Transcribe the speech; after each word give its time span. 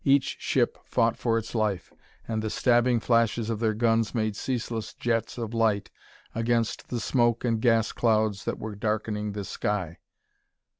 Each 0.03 0.35
ship 0.39 0.79
fought 0.83 1.15
for 1.15 1.37
its 1.37 1.53
life, 1.53 1.93
and 2.27 2.41
the 2.41 2.49
stabbing 2.49 2.99
flashes 2.99 3.51
of 3.51 3.59
their 3.59 3.75
guns 3.75 4.15
made 4.15 4.35
ceaseless 4.35 4.95
jets 4.95 5.37
of 5.37 5.53
light 5.53 5.91
against 6.33 6.87
the 6.87 6.99
smoke 6.99 7.45
and 7.45 7.61
gas 7.61 7.91
clouds 7.91 8.43
that 8.45 8.57
were 8.57 8.73
darkening 8.73 9.33
the 9.33 9.45
sky. 9.45 9.99